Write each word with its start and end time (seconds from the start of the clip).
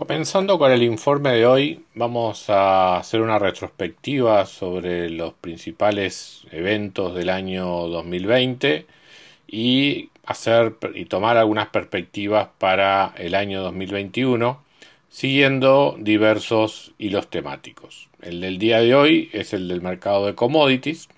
Comenzando 0.00 0.58
con 0.58 0.72
el 0.72 0.82
informe 0.82 1.28
de 1.32 1.44
hoy, 1.44 1.84
vamos 1.94 2.48
a 2.48 2.96
hacer 2.96 3.20
una 3.20 3.38
retrospectiva 3.38 4.46
sobre 4.46 5.10
los 5.10 5.34
principales 5.34 6.46
eventos 6.50 7.14
del 7.14 7.28
año 7.28 7.66
2020 7.86 8.86
y 9.46 10.08
hacer 10.24 10.76
y 10.94 11.04
tomar 11.04 11.36
algunas 11.36 11.68
perspectivas 11.68 12.48
para 12.56 13.12
el 13.18 13.34
año 13.34 13.60
2021 13.60 14.62
siguiendo 15.10 15.96
diversos 15.98 16.94
hilos 16.96 17.28
temáticos. 17.28 18.08
El 18.22 18.40
del 18.40 18.56
día 18.56 18.80
de 18.80 18.94
hoy 18.94 19.28
es 19.34 19.52
el 19.52 19.68
del 19.68 19.82
mercado 19.82 20.24
de 20.24 20.34
commodities, 20.34 21.10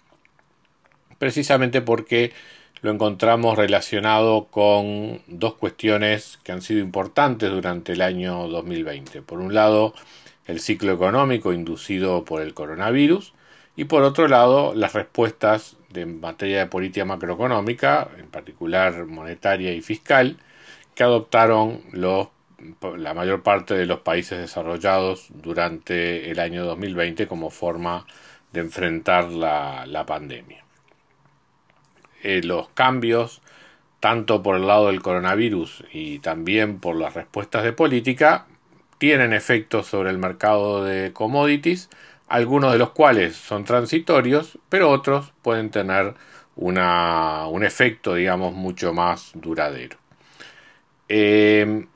precisamente 1.19 1.83
porque 1.83 2.33
lo 2.83 2.91
encontramos 2.91 3.57
relacionado 3.57 4.47
con 4.51 5.23
dos 5.29 5.55
cuestiones 5.55 6.41
que 6.43 6.51
han 6.51 6.63
sido 6.63 6.81
importantes 6.81 7.51
durante 7.51 7.93
el 7.93 8.03
año 8.03 8.49
2020. 8.49 9.23
Por 9.23 9.39
un 9.39 9.55
lado, 9.55 9.95
el 10.47 10.61
ciclo 10.61 10.93
económico 10.93 11.53
inducido 11.53 12.25
por 12.25 12.43
el 12.43 12.55
coronavirus 12.55 13.35
y 13.77 13.85
por 13.85 14.03
otro 14.03 14.27
lado, 14.27 14.75
las 14.75 14.95
respuestas 14.95 15.77
de 15.91 16.07
materia 16.07 16.59
de 16.59 16.67
política 16.67 17.05
macroeconómica, 17.05 18.09
en 18.19 18.27
particular 18.29 19.07
monetaria 19.07 19.73
y 19.73 19.81
fiscal, 19.81 20.39
que 20.97 21.05
adoptaron 21.05 21.83
la 21.93 23.15
mayor 23.15 23.43
parte 23.45 23.75
de 23.75 23.87
los 23.87 24.01
países 24.01 24.39
desarrollados 24.39 25.29
durante 25.31 26.31
el 26.31 26.41
año 26.41 26.65
2020 26.65 27.29
como 27.29 27.51
forma 27.51 28.07
de 28.53 28.61
enfrentar 28.61 29.31
la 29.31 30.05
pandemia. 30.07 30.63
Eh, 32.23 32.41
los 32.43 32.69
cambios, 32.71 33.43
tanto 34.01 34.43
por 34.43 34.57
el 34.57 34.67
lado 34.67 34.87
del 34.87 35.03
coronavirus 35.03 35.85
y 35.93 36.21
también 36.21 36.79
por 36.79 36.97
las 36.97 37.15
respuestas 37.15 37.65
de 37.65 37.73
política, 37.73 38.47
tienen 38.99 39.33
efectos 39.33 39.89
sobre 39.89 40.11
el 40.11 40.19
mercado 40.19 40.85
de 40.85 41.13
commodities, 41.13 41.91
algunos 42.29 42.73
de 42.73 42.79
los 42.79 42.91
cuales 42.91 43.35
son 43.35 43.65
transitorios, 43.65 44.59
pero 44.69 44.91
otros 44.91 45.33
pueden 45.43 45.71
tener 45.71 46.15
una, 46.55 47.47
un 47.49 47.65
efecto, 47.65 48.15
digamos, 48.15 48.55
mucho 48.55 48.93
más 48.93 49.33
duradero. 49.35 49.97
Eh, 51.09 51.87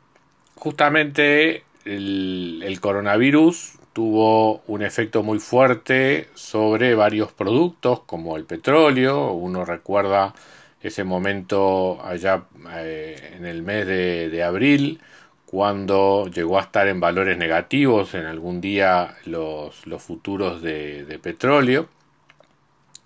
justamente 0.57 1.63
el, 1.85 2.63
el 2.65 2.81
coronavirus 2.81 3.79
tuvo 3.97 4.61
un 4.67 4.83
efecto 4.83 5.23
muy 5.23 5.39
fuerte 5.39 6.29
sobre 6.35 6.95
varios 6.95 7.33
productos 7.33 8.01
como 8.01 8.37
el 8.37 8.45
petróleo. 8.45 9.33
Uno 9.33 9.65
recuerda 9.65 10.35
ese 10.83 11.03
momento 11.03 11.99
allá 12.05 12.45
eh, 12.75 13.37
en 13.39 13.47
el 13.47 13.63
mes 13.63 13.87
de, 13.87 14.45
abril 14.45 15.01
cuando 15.47 16.27
llegó 16.27 16.59
a 16.59 16.63
estar 16.65 16.89
en 16.89 17.01
valores 17.01 17.39
negativos 17.39 18.13
en 18.13 18.27
algún 18.27 18.61
día 18.61 19.17
los, 19.25 19.87
los 19.87 20.03
futuros 20.03 20.61
de, 20.61 21.19
petróleo, 21.23 21.89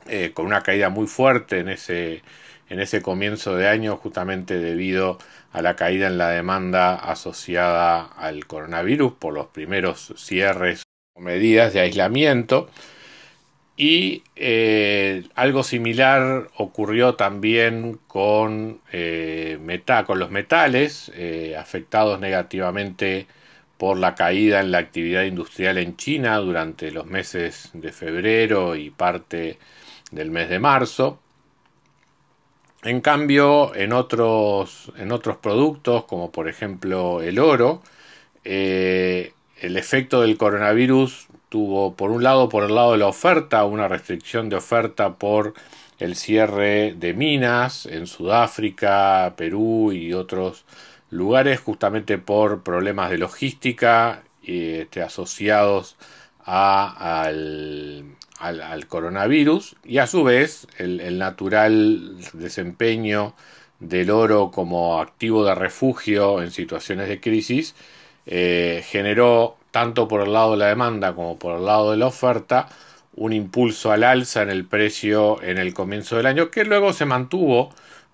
eh, 0.09 0.33
con 0.35 0.47
una 0.47 0.63
caída 0.63 0.89
muy 0.89 1.07
fuerte 1.07 1.59
en 1.61 1.69
ese, 1.69 2.23
en 2.69 2.81
ese 2.81 3.03
comienzo 3.03 3.57
de 3.57 3.69
año 3.69 3.97
justamente 3.97 4.59
debido 4.59 5.19
a 5.53 5.63
la 5.63 5.77
caída 5.77 6.07
en 6.07 6.19
la 6.19 6.31
demanda 6.31 6.95
asociada 6.95 8.05
al 8.05 8.47
coronavirus 8.47 9.13
por 9.15 9.35
los 9.35 9.47
primeros 9.49 10.15
cierres 10.17 10.83
o 11.15 11.21
medidas 11.21 11.73
de 11.73 11.81
aislamiento. 11.81 12.69
Y 13.77 14.25
eh, 14.37 15.25
algo 15.35 15.63
similar 15.63 16.49
ocurrió 16.57 17.15
también 17.15 17.99
con, 18.09 18.81
eh, 18.93 19.59
con 20.07 20.19
los 20.19 20.31
metales, 20.31 21.11
afectados 21.57 22.21
negativamente 22.21 23.27
por 23.81 23.97
la 23.97 24.15
caída 24.15 24.61
en 24.61 24.73
la 24.73 24.79
actividad 24.79 25.23
industrial 25.23 25.79
en 25.79 25.97
China 25.97 26.37
durante 26.37 26.91
los 26.91 27.07
meses 27.07 27.71
de 27.73 27.93
febrero 27.93 28.77
y 28.77 28.91
parte 28.91 29.59
del 30.11 30.31
mes 30.31 30.49
de 30.49 30.59
marzo. 30.59 31.19
En 32.83 33.01
cambio, 33.01 33.75
en 33.75 33.93
otros, 33.93 34.93
en 34.97 35.13
otros 35.13 35.37
productos, 35.37 36.05
como 36.05 36.31
por 36.33 36.49
ejemplo 36.49 37.21
el 37.21 37.39
oro, 37.39 37.83
eh, 38.45 39.35
el 39.61 39.77
efecto 39.77 40.23
del 40.23 40.39
coronavirus 40.39 41.29
tuvo, 41.51 41.95
por 41.95 42.11
un 42.11 42.23
lado, 42.23 42.49
por 42.49 42.65
el 42.65 42.75
lado 42.75 42.93
de 42.93 42.99
la 42.99 43.07
oferta, 43.09 43.65
una 43.65 43.89
restricción 43.89 44.49
de 44.49 44.57
oferta 44.57 45.15
por 45.17 45.55
el 45.99 46.17
cierre 46.17 46.95
de 46.97 47.13
minas 47.13 47.87
en 47.87 48.07
Sudáfrica, 48.07 49.35
Perú 49.37 49.93
y 49.93 50.15
otros 50.15 50.65
lugares, 51.11 51.61
justamente 51.61 52.19
por 52.19 52.63
problemas 52.63 53.11
de 53.11 53.19
logística 53.19 54.23
este, 54.43 55.03
asociados 55.03 55.97
al, 56.45 58.17
al, 58.41 58.87
coronavirus 58.87 59.77
y 59.85 59.99
a 59.99 60.07
su 60.07 60.25
vez 60.25 60.67
el, 60.79 61.19
natural 61.19 62.17
desempeño 62.33 63.35
del 63.79 64.11
oro 64.11 64.51
como 64.51 65.01
activo 65.01 65.45
de 65.45 65.55
refugio 65.55 66.43
en 66.43 66.51
situaciones 66.51 67.09
de 67.09 67.21
crisis 67.21 67.75
eh, 68.27 68.83
generó 68.87 69.57
tanto 69.71 70.09
por 70.09 70.23
el 70.23 70.33
lado 70.33 70.53
de 70.53 70.59
la 70.59 70.69
demanda 70.69 71.15
como 71.15 71.39
por 71.39 71.59
el 71.59 71.67
lado 71.67 71.91
de 71.93 71.99
la 71.99 72.07
oferta 72.07 72.69
un 73.15 73.33
impulso 73.33 73.93
al 73.93 74.05
alza 74.05 74.43
en 74.43 74.51
el 74.51 74.65
precio 74.67 75.43
en 75.43 75.59
el 75.59 75.75
comienzo 75.75 76.17
del 76.17 76.27
año 76.27 76.51
que 76.51 76.65
luego 76.65 76.93
se 76.93 77.07
mantuvo 77.07 77.71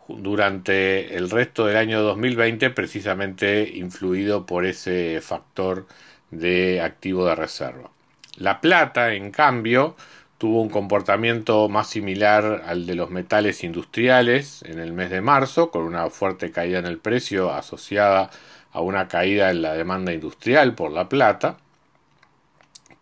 durante 0.08 1.16
el 1.16 1.30
resto 1.30 1.66
del 1.66 1.76
año 1.76 2.02
2020 2.02 2.70
precisamente 2.70 3.68
influido 3.74 4.46
por 4.46 4.66
ese 4.66 5.20
factor 5.20 5.86
de 6.30 6.80
activo 6.80 7.26
de 7.26 7.34
reserva. 7.34 7.95
La 8.36 8.60
plata, 8.60 9.14
en 9.14 9.30
cambio, 9.30 9.96
tuvo 10.38 10.60
un 10.60 10.68
comportamiento 10.68 11.68
más 11.68 11.88
similar 11.88 12.62
al 12.66 12.86
de 12.86 12.94
los 12.94 13.10
metales 13.10 13.64
industriales 13.64 14.62
en 14.62 14.78
el 14.78 14.92
mes 14.92 15.10
de 15.10 15.20
marzo, 15.20 15.70
con 15.70 15.84
una 15.84 16.10
fuerte 16.10 16.50
caída 16.50 16.78
en 16.78 16.86
el 16.86 16.98
precio 16.98 17.52
asociada 17.52 18.30
a 18.72 18.80
una 18.80 19.08
caída 19.08 19.50
en 19.50 19.62
la 19.62 19.72
demanda 19.72 20.12
industrial 20.12 20.74
por 20.74 20.90
la 20.92 21.08
plata, 21.08 21.56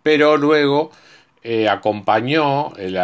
pero 0.04 0.36
luego 0.36 0.92
eh, 1.42 1.68
acompañó 1.68 2.72
el, 2.76 2.96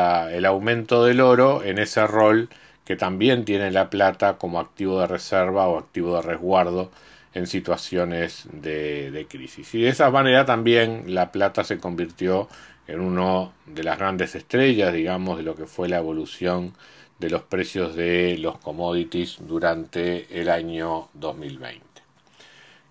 aumento 0.46 1.04
del 1.04 1.20
oro 1.20 1.64
en 1.64 1.78
ese 1.78 2.06
rol 2.06 2.48
que 2.84 2.96
también 2.96 3.44
tiene 3.44 3.70
la 3.70 3.90
plata 3.90 4.38
como 4.38 4.60
activo 4.60 5.00
de 5.00 5.06
reserva 5.06 5.66
o 5.68 5.78
activo 5.78 6.16
de 6.16 6.22
resguardo 6.22 6.90
en 7.34 7.46
situaciones 7.46 8.48
de, 8.52 9.26
crisis. 9.28 9.74
Y 9.74 9.82
de 9.82 9.88
esa 9.88 10.10
manera 10.10 10.44
también 10.44 11.14
la 11.14 11.32
plata 11.32 11.64
se 11.64 11.78
convirtió 11.78 12.48
en 12.86 13.00
una 13.00 13.50
de 13.66 13.84
las 13.84 13.98
grandes 13.98 14.34
estrellas, 14.34 14.92
digamos, 14.92 15.36
de 15.38 15.44
lo 15.44 15.54
que 15.54 15.66
fue 15.66 15.88
la 15.88 15.98
evolución 15.98 16.74
de 17.18 17.30
los 17.30 17.42
precios 17.42 17.94
de 17.94 18.38
los 18.38 18.58
commodities 18.58 19.38
durante 19.40 20.40
el 20.40 20.48
año 20.48 21.08
2020. 21.14 21.90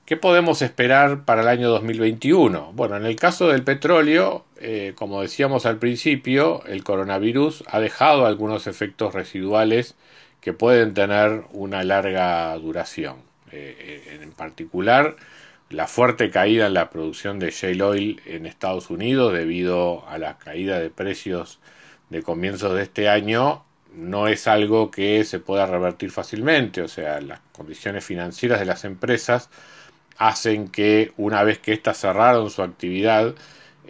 ¿Qué 0.05 0.17
podemos 0.17 0.61
esperar 0.63 1.25
para 1.25 1.41
el 1.43 1.47
año 1.47 1.69
2021? 1.69 2.71
Bueno, 2.73 2.97
en 2.97 3.05
el 3.05 3.15
caso 3.15 3.49
del 3.49 3.63
petróleo, 3.63 4.45
eh, 4.59 4.93
como 4.95 5.21
decíamos 5.21 5.67
al 5.67 5.77
principio, 5.77 6.63
el 6.65 6.83
coronavirus 6.83 7.63
ha 7.67 7.79
dejado 7.79 8.25
algunos 8.25 8.65
efectos 8.65 9.13
residuales 9.13 9.95
que 10.41 10.53
pueden 10.53 10.93
tener 10.95 11.43
una 11.51 11.83
larga 11.83 12.57
duración. 12.57 13.28
Eh, 13.51 14.19
en 14.21 14.31
particular 14.31 15.15
la 15.69 15.87
fuerte 15.87 16.31
caída 16.31 16.67
en 16.67 16.73
la 16.73 16.89
producción 16.89 17.39
de 17.39 17.51
shale 17.51 17.83
oil 17.83 18.21
en 18.25 18.45
Estados 18.45 18.89
Unidos 18.89 19.33
debido 19.33 20.07
a 20.07 20.17
la 20.17 20.37
caída 20.37 20.79
de 20.79 20.89
precios 20.89 21.59
de 22.09 22.23
comienzos 22.23 22.73
de 22.75 22.83
este 22.83 23.07
año 23.07 23.63
no 23.93 24.27
es 24.27 24.47
algo 24.47 24.91
que 24.91 25.23
se 25.25 25.39
pueda 25.39 25.65
revertir 25.65 26.11
fácilmente, 26.11 26.81
o 26.81 26.87
sea, 26.87 27.21
las 27.21 27.39
condiciones 27.51 28.03
financieras 28.03 28.59
de 28.59 28.65
las 28.65 28.83
empresas 28.85 29.49
hacen 30.17 30.69
que 30.69 31.13
una 31.17 31.43
vez 31.43 31.59
que 31.59 31.73
éstas 31.73 31.97
cerraron 31.99 32.49
su 32.49 32.61
actividad, 32.61 33.35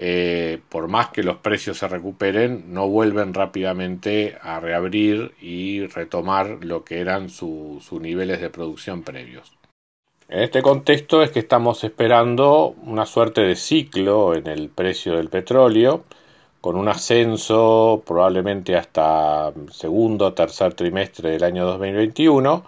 eh, 0.02 0.62
por 0.70 0.88
más 0.88 1.10
que 1.10 1.24
los 1.24 1.40
precios 1.40 1.80
se 1.80 1.88
recuperen, 1.90 2.74
no 2.74 2.88
vuelven 2.88 3.34
rápidamente 3.34 4.38
a 4.42 4.62
reabrir 4.62 5.34
y 5.42 5.86
retomar 5.88 6.60
lo 6.62 6.86
que 6.86 7.02
eran 7.02 7.30
sus 7.30 7.92
niveles 7.92 8.40
de 8.40 8.50
producción 8.50 9.04
previos. 9.04 9.52
En 10.30 10.40
este 10.40 10.62
contexto 10.62 11.22
es 11.22 11.32
que 11.32 11.40
estamos 11.40 11.84
esperando 11.84 12.76
una 12.84 13.06
suerte 13.06 13.42
de 13.42 13.58
ciclo 13.58 14.36
en 14.36 14.48
el 14.48 14.70
precio 14.70 15.18
del 15.18 15.28
petróleo, 15.28 16.06
con 16.62 16.78
un 16.78 16.88
ascenso 16.88 18.02
probablemente 18.06 18.78
hasta 18.78 19.52
segundo 19.70 20.28
o 20.28 20.34
tercer 20.34 20.76
trimestre 20.76 21.32
del 21.32 21.44
año 21.44 21.66
2021 21.66 22.64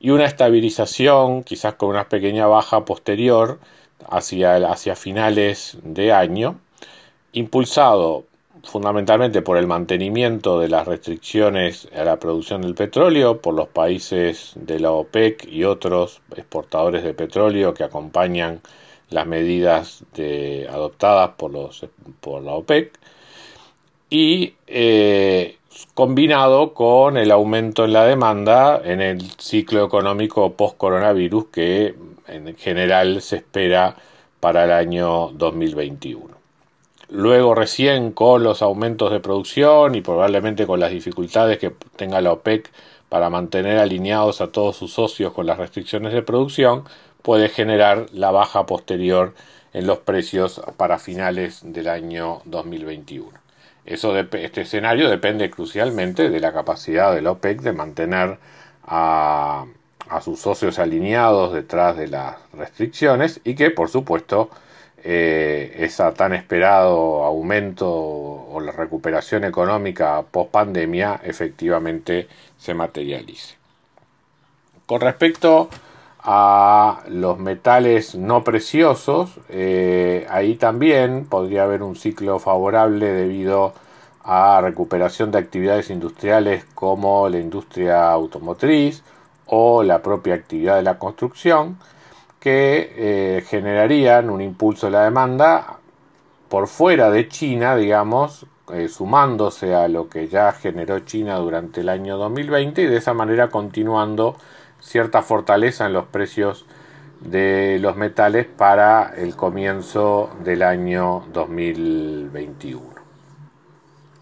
y 0.00 0.10
una 0.10 0.26
estabilización, 0.26 1.44
quizás 1.44 1.76
con 1.76 1.88
una 1.88 2.10
pequeña 2.10 2.46
baja 2.46 2.84
posterior 2.84 3.58
hacia, 4.06 4.56
hacia 4.70 4.96
finales 4.96 5.78
de 5.82 6.12
año, 6.12 6.60
impulsado 7.34 8.24
fundamentalmente 8.62 9.42
por 9.42 9.58
el 9.58 9.66
mantenimiento 9.66 10.58
de 10.58 10.68
las 10.68 10.86
restricciones 10.86 11.88
a 11.94 12.04
la 12.04 12.18
producción 12.18 12.62
del 12.62 12.74
petróleo 12.74 13.40
por 13.40 13.54
los 13.54 13.68
países 13.68 14.52
de 14.56 14.80
la 14.80 14.90
OPEC 14.90 15.46
y 15.48 15.64
otros 15.64 16.22
exportadores 16.34 17.04
de 17.04 17.14
petróleo 17.14 17.74
que 17.74 17.84
acompañan 17.84 18.60
las 19.10 19.26
medidas 19.26 20.04
adoptadas 20.70 21.30
por, 21.36 21.52
los, 21.52 21.86
por 22.20 22.42
la 22.42 22.52
OPEC 22.52 22.98
y 24.08 24.54
eh, 24.66 25.58
combinado 25.94 26.72
con 26.72 27.16
el 27.16 27.30
aumento 27.30 27.84
en 27.84 27.92
la 27.92 28.04
demanda 28.06 28.80
en 28.84 29.00
el 29.00 29.22
ciclo 29.38 29.84
económico 29.84 30.52
post-coronavirus 30.54 31.46
que 31.46 31.94
en 32.28 32.56
general 32.56 33.20
se 33.20 33.36
espera 33.36 33.96
para 34.40 34.64
el 34.64 34.72
año 34.72 35.30
2021. 35.32 36.33
Luego 37.14 37.54
recién 37.54 38.10
con 38.10 38.42
los 38.42 38.60
aumentos 38.60 39.12
de 39.12 39.20
producción 39.20 39.94
y 39.94 40.00
probablemente 40.00 40.66
con 40.66 40.80
las 40.80 40.90
dificultades 40.90 41.58
que 41.58 41.70
tenga 41.94 42.20
la 42.20 42.32
OPEC 42.32 42.72
para 43.08 43.30
mantener 43.30 43.78
alineados 43.78 44.40
a 44.40 44.48
todos 44.48 44.74
sus 44.74 44.94
socios 44.94 45.32
con 45.32 45.46
las 45.46 45.58
restricciones 45.58 46.12
de 46.12 46.22
producción, 46.22 46.82
puede 47.22 47.48
generar 47.48 48.06
la 48.12 48.32
baja 48.32 48.66
posterior 48.66 49.32
en 49.72 49.86
los 49.86 49.98
precios 49.98 50.60
para 50.76 50.98
finales 50.98 51.60
del 51.62 51.86
año 51.86 52.40
2021. 52.46 53.30
Eso 53.86 54.18
este 54.18 54.62
escenario 54.62 55.08
depende 55.08 55.50
crucialmente 55.50 56.30
de 56.30 56.40
la 56.40 56.52
capacidad 56.52 57.14
de 57.14 57.22
la 57.22 57.30
OPEC 57.30 57.60
de 57.60 57.72
mantener 57.72 58.38
a, 58.82 59.66
a 60.08 60.20
sus 60.20 60.40
socios 60.40 60.80
alineados 60.80 61.54
detrás 61.54 61.96
de 61.96 62.08
las 62.08 62.38
restricciones 62.52 63.40
y 63.44 63.54
que, 63.54 63.70
por 63.70 63.88
supuesto, 63.88 64.50
eh, 65.06 65.76
ese 65.80 66.02
tan 66.12 66.32
esperado 66.32 67.24
aumento 67.24 67.90
o 67.90 68.58
la 68.58 68.72
recuperación 68.72 69.44
económica 69.44 70.22
post 70.30 70.50
pandemia 70.50 71.20
efectivamente 71.22 72.26
se 72.56 72.72
materialice. 72.72 73.56
Con 74.86 75.02
respecto 75.02 75.68
a 76.20 77.02
los 77.08 77.38
metales 77.38 78.14
no 78.14 78.42
preciosos, 78.44 79.38
eh, 79.50 80.26
ahí 80.30 80.54
también 80.54 81.26
podría 81.26 81.64
haber 81.64 81.82
un 81.82 81.96
ciclo 81.96 82.38
favorable 82.38 83.12
debido 83.12 83.74
a 84.22 84.58
recuperación 84.62 85.30
de 85.30 85.38
actividades 85.38 85.90
industriales 85.90 86.64
como 86.74 87.28
la 87.28 87.38
industria 87.38 88.10
automotriz 88.10 89.02
o 89.44 89.82
la 89.82 90.00
propia 90.00 90.34
actividad 90.34 90.76
de 90.76 90.82
la 90.82 90.98
construcción 90.98 91.76
que 92.44 92.92
eh, 92.94 93.44
generarían 93.48 94.28
un 94.28 94.42
impulso 94.42 94.88
de 94.88 94.92
la 94.92 95.04
demanda 95.04 95.78
por 96.50 96.68
fuera 96.68 97.10
de 97.10 97.26
China, 97.26 97.74
digamos, 97.74 98.44
eh, 98.70 98.88
sumándose 98.88 99.74
a 99.74 99.88
lo 99.88 100.10
que 100.10 100.28
ya 100.28 100.52
generó 100.52 100.98
China 100.98 101.36
durante 101.36 101.80
el 101.80 101.88
año 101.88 102.18
2020 102.18 102.82
y 102.82 102.86
de 102.86 102.98
esa 102.98 103.14
manera 103.14 103.48
continuando 103.48 104.36
cierta 104.78 105.22
fortaleza 105.22 105.86
en 105.86 105.94
los 105.94 106.04
precios 106.04 106.66
de 107.20 107.78
los 107.80 107.96
metales 107.96 108.44
para 108.44 109.14
el 109.16 109.36
comienzo 109.36 110.28
del 110.44 110.64
año 110.64 111.24
2021. 111.32 112.84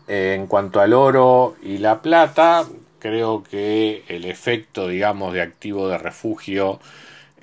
En 0.06 0.46
cuanto 0.46 0.80
al 0.80 0.92
oro 0.92 1.56
y 1.60 1.78
la 1.78 2.02
plata, 2.02 2.66
creo 3.00 3.42
que 3.42 4.04
el 4.06 4.26
efecto, 4.26 4.86
digamos, 4.86 5.32
de 5.32 5.42
activo 5.42 5.88
de 5.88 5.98
refugio 5.98 6.78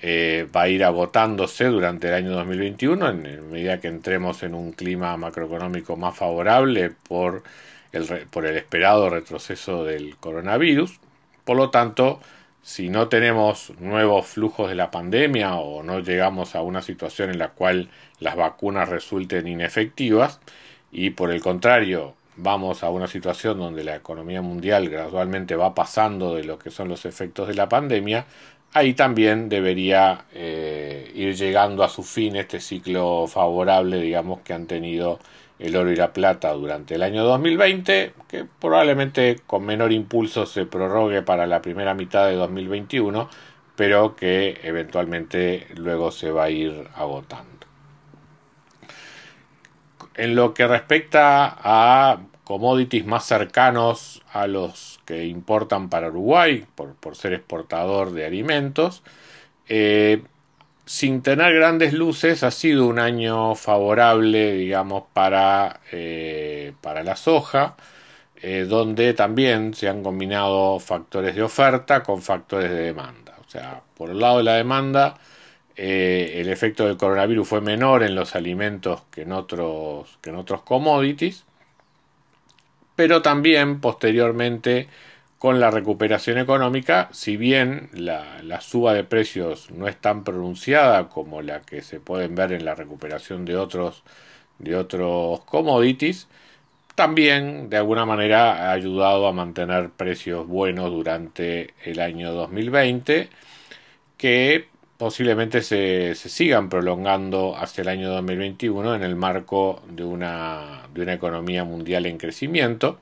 eh, 0.02 0.48
va 0.56 0.64
a 0.64 0.70
ir 0.70 0.84
agotándose 0.84 1.66
durante 1.66 2.08
el 2.08 2.14
año 2.14 2.32
2021 2.32 3.10
en, 3.10 3.52
medida 3.52 3.80
que 3.80 3.90
entremos 3.90 4.44
en 4.44 4.54
un 4.54 4.72
clima 4.72 5.16
macroeconómico 5.18 5.98
más 5.98 6.16
favorable 6.16 6.92
por 7.08 7.44
el 7.92 8.56
esperado 8.56 9.10
retroceso 9.10 9.84
del 9.84 10.16
coronavirus. 10.18 11.00
Por 11.44 11.58
lo 11.58 11.70
tanto, 11.70 12.22
si 12.62 12.90
no 12.90 13.10
tenemos 13.10 13.74
nuevos 13.80 14.28
flujos 14.28 14.70
de 14.70 14.76
la 14.76 14.92
pandemia 14.92 15.56
o 15.56 15.84
no 15.84 16.00
llegamos 16.00 16.56
a 16.56 16.62
una 16.62 16.82
situación 16.82 17.30
en 17.32 17.40
la 17.40 17.50
cual 17.50 17.90
las 18.20 18.36
vacunas 18.36 18.90
resulten 18.90 19.48
inefectivas 19.48 20.40
y 20.92 21.12
por 21.12 21.32
el 21.32 21.42
contrario 21.42 22.16
vamos 22.36 22.84
a 22.84 22.90
una 22.90 23.08
situación 23.08 23.58
donde 23.60 23.84
la 23.84 23.96
economía 23.96 24.42
mundial 24.42 24.90
gradualmente 24.90 25.56
va 25.56 25.74
pasando 25.76 26.36
de 26.36 26.44
lo 26.44 26.58
que 26.58 26.72
son 26.72 26.88
los 26.88 27.06
efectos 27.06 27.48
de 27.48 27.56
la 27.56 27.68
pandemia, 27.68 28.26
ahí 28.74 28.94
también 28.94 29.50
debería 29.50 30.26
eh, 30.34 31.12
ir 31.16 31.36
llegando 31.36 31.84
a 31.84 31.90
su 31.90 32.04
fin 32.04 32.36
este 32.36 32.60
ciclo 32.60 33.28
favorable, 33.28 34.00
digamos, 34.00 34.42
que 34.42 34.54
han 34.54 34.68
tenido 34.68 35.20
el 35.60 35.76
oro 35.76 35.92
y 35.92 35.96
la 35.96 36.14
plata 36.14 36.54
durante 36.54 36.96
el 36.96 37.04
año 37.04 37.24
2020, 37.24 38.14
que 38.28 38.46
probablemente 38.60 39.38
con 39.46 39.66
menor 39.66 39.92
impulso 39.92 40.46
se 40.46 40.66
prorrogue 40.66 41.22
para 41.22 41.48
la 41.48 41.62
primera 41.62 41.94
mitad 41.94 42.28
de 42.28 42.36
2021, 42.36 43.30
pero 43.76 44.16
que 44.16 44.60
eventualmente 44.64 45.68
luego 45.76 46.12
se 46.12 46.32
va 46.32 46.46
a 46.46 46.50
ir 46.50 46.88
agotando. 46.96 47.50
En 50.16 50.36
lo 50.36 50.54
que 50.54 50.68
respecta 50.68 51.58
a 51.62 52.20
commodities 52.50 53.06
más 53.06 53.28
cercanos 53.28 54.24
a 54.34 54.48
los 54.48 55.00
que 55.06 55.28
importan 55.28 55.88
para 55.88 56.08
Uruguay, 56.08 56.66
por, 56.74 57.16
ser 57.16 57.34
exportador 57.34 58.12
de 58.12 58.26
alimentos. 58.26 59.04
Eh, 59.68 60.24
sin 60.84 61.22
tener 61.22 61.54
grandes 61.54 61.94
luces, 61.94 62.42
ha 62.42 62.50
sido 62.50 62.88
un 62.88 62.98
año 62.98 63.54
favorable, 63.54 64.54
digamos, 64.54 65.04
para, 65.14 65.82
eh, 65.92 66.74
para 66.82 67.04
la 67.04 67.16
soja, 67.16 67.76
eh, 68.42 68.66
donde 68.68 69.14
también 69.14 69.76
se 69.76 69.88
han 69.88 70.02
combinado 70.02 70.80
factores 70.80 71.36
de 71.36 71.44
oferta 71.44 72.02
con 72.02 72.24
factores 72.24 72.72
de 72.72 72.78
demanda. 72.78 73.36
O 73.46 73.50
sea, 73.50 73.84
por 73.96 74.10
el 74.10 74.20
lado 74.20 74.40
de 74.40 74.44
la 74.46 74.56
demanda, 74.56 75.20
el 75.76 76.50
efecto 76.50 76.88
del 76.88 76.98
coronavirus 76.98 77.48
fue 77.48 77.62
menor 77.62 78.02
en 78.02 78.16
los 78.16 78.36
alimentos 78.36 79.04
que 79.12 79.22
en 79.22 79.34
otros, 79.34 80.18
que 80.22 80.32
en 80.32 80.38
otros 80.38 80.64
commodities 80.64 81.46
pero 83.00 83.22
también 83.22 83.80
posteriormente 83.80 84.90
con 85.38 85.62
la 85.62 85.72
recuperación 85.72 86.38
económica, 86.38 87.08
si 87.14 87.38
bien 87.38 87.90
la, 87.94 88.60
suba 88.60 88.94
de 88.94 89.06
precios 89.06 89.72
no 89.72 89.88
es 89.88 89.96
tan 89.96 90.26
pronunciada 90.26 91.08
como 91.08 91.42
la 91.42 91.62
que 91.62 91.82
se 91.82 92.02
pueden 92.02 92.36
ver 92.36 92.52
en 92.52 92.66
la 92.66 92.76
recuperación 92.76 93.46
de 93.46 93.56
otros, 93.56 94.04
de 94.58 94.76
otros 94.76 95.40
commodities, 95.46 96.28
también 96.94 97.70
de 97.70 97.78
alguna 97.78 98.06
manera 98.06 98.68
ha 98.70 98.74
ayudado 98.74 99.30
a 99.30 99.32
mantener 99.32 99.92
precios 99.92 100.46
buenos 100.46 100.92
durante 100.92 101.74
el 101.86 102.02
año 102.02 102.34
2020, 102.34 103.30
que 104.18 104.68
posiblemente 105.00 105.62
se, 105.62 106.14
sigan 106.14 106.68
prolongando 106.68 107.56
hacia 107.58 107.84
el 107.84 107.88
año 107.88 108.10
2021 108.10 108.96
en 108.96 109.04
el 109.04 109.16
marco 109.16 109.82
de 109.88 110.04
una, 110.04 110.84
de 110.94 111.04
una 111.04 111.14
economía 111.14 111.64
mundial 111.64 112.06
en 112.06 112.18
crecimiento, 112.18 113.00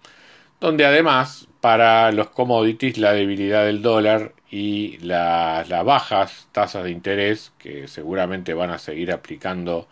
donde 0.61 0.85
además 0.85 1.47
para 1.59 2.11
los 2.11 2.29
commodities 2.29 2.99
la 2.99 3.13
debilidad 3.13 3.65
del 3.65 3.81
dólar 3.81 4.33
y 4.51 4.99
las 4.99 5.67
bajas 5.85 6.47
tasas 6.51 6.83
de 6.83 6.91
interés 6.91 7.51
que 7.57 7.87
seguramente 7.87 8.53
van 8.53 8.69
a 8.69 8.77
seguir 8.77 9.11
aplicando 9.11 9.87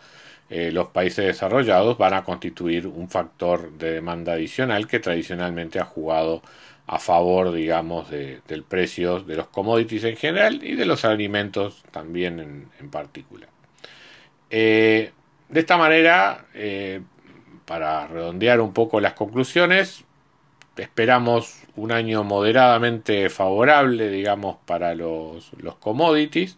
eh, 0.51 0.71
los 0.71 0.89
países 0.89 1.25
desarrollados 1.25 1.97
van 1.97 2.13
a 2.13 2.23
constituir 2.23 2.85
un 2.85 3.09
factor 3.09 3.71
de 3.79 3.93
demanda 3.93 4.33
adicional 4.33 4.87
que 4.87 4.99
tradicionalmente 4.99 5.79
ha 5.79 5.85
jugado 5.85 6.43
a 6.87 6.99
favor, 6.99 7.51
digamos, 7.51 8.09
de, 8.09 8.41
del 8.47 8.63
precio 8.63 9.19
de 9.19 9.35
los 9.35 9.47
commodities 9.47 10.03
en 10.03 10.17
general 10.17 10.63
y 10.63 10.75
de 10.75 10.85
los 10.85 11.03
alimentos 11.03 11.83
también 11.91 12.69
en, 12.79 12.89
particular. 12.89 13.49
Eh, 14.49 15.11
de 15.49 15.59
esta 15.59 15.77
manera, 15.77 16.45
eh, 16.53 17.01
para 17.65 18.07
redondear 18.07 18.61
un 18.61 18.73
poco 18.73 18.99
las 18.99 19.13
conclusiones, 19.13 20.03
esperamos 20.77 21.63
un 21.75 21.91
año 21.91 22.23
moderadamente 22.23 23.29
favorable, 23.29 24.09
digamos, 24.09 24.57
para 24.65 24.93
los, 24.93 25.51
los 25.57 25.75
commodities. 25.75 26.57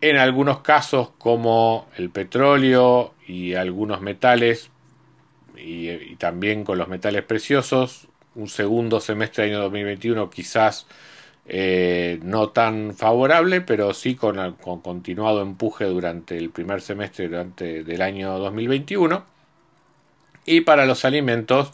En 0.00 0.16
algunos 0.16 0.60
casos, 0.60 1.10
como 1.18 1.88
el 1.96 2.10
petróleo 2.10 3.14
y 3.26 3.54
algunos 3.54 4.00
metales, 4.00 4.70
y 5.56 6.16
también 6.16 6.64
con 6.64 6.78
los 6.78 6.88
metales 6.88 7.22
preciosos, 7.22 8.08
un 8.34 8.48
segundo 8.48 9.00
semestre 9.00 9.44
del 9.44 9.54
año 9.54 9.62
2021 9.64 10.30
quizás 10.30 10.86
eh, 11.46 12.20
no 12.22 12.50
tan 12.50 12.94
favorable, 12.94 13.60
pero 13.60 13.92
sí 13.92 14.14
con, 14.14 14.54
con, 14.54 14.80
continuado 14.80 15.42
empuje 15.42 15.84
durante 15.84 16.38
el 16.38 16.50
primer 16.50 16.80
semestre 16.80 17.28
durante, 17.28 17.84
del 17.84 18.02
año 18.02 18.38
2021. 18.38 19.24
Y 20.46 20.62
para 20.62 20.86
los 20.86 21.04
alimentos, 21.04 21.72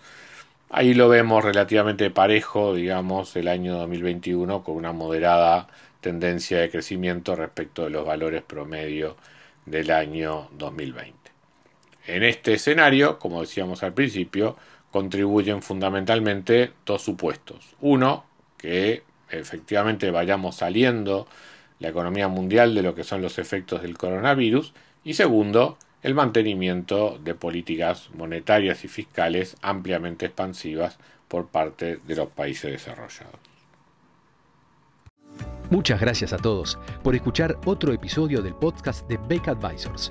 ahí 0.70 0.94
lo 0.94 1.08
vemos 1.08 1.44
relativamente 1.44 2.10
parejo, 2.10 2.74
digamos, 2.74 3.36
el 3.36 3.48
año 3.48 3.76
2021 3.78 4.64
con 4.64 4.76
una 4.76 4.92
moderada 4.92 5.68
tendencia 6.00 6.58
de 6.60 6.70
crecimiento 6.70 7.36
respecto 7.36 7.84
de 7.84 7.90
los 7.90 8.06
valores 8.06 8.42
promedio 8.42 9.16
del 9.66 9.90
año 9.90 10.48
2020. 10.52 11.14
En 12.06 12.24
este 12.24 12.54
escenario, 12.54 13.18
como 13.18 13.42
decíamos 13.42 13.82
al 13.82 13.92
principio, 13.94 14.56
contribuyen 14.90 15.62
fundamentalmente 15.62 16.72
dos 16.84 17.02
supuestos. 17.02 17.76
Uno, 17.80 18.24
que 18.56 19.02
efectivamente 19.30 20.10
vayamos 20.10 20.56
saliendo 20.56 21.26
la 21.78 21.88
economía 21.88 22.28
mundial 22.28 22.74
de 22.74 22.82
lo 22.82 22.94
que 22.94 23.04
son 23.04 23.22
los 23.22 23.38
efectos 23.38 23.82
del 23.82 23.96
coronavirus. 23.96 24.72
Y 25.04 25.14
segundo, 25.14 25.78
el 26.02 26.14
mantenimiento 26.14 27.18
de 27.22 27.34
políticas 27.34 28.10
monetarias 28.14 28.84
y 28.84 28.88
fiscales 28.88 29.56
ampliamente 29.62 30.26
expansivas 30.26 30.98
por 31.28 31.46
parte 31.48 31.98
de 32.06 32.16
los 32.16 32.28
países 32.28 32.70
desarrollados. 32.70 33.40
Muchas 35.70 36.00
gracias 36.00 36.32
a 36.32 36.36
todos 36.36 36.78
por 37.04 37.14
escuchar 37.14 37.56
otro 37.64 37.92
episodio 37.92 38.42
del 38.42 38.54
podcast 38.54 39.08
de 39.08 39.18
Beck 39.28 39.48
Advisors. 39.48 40.10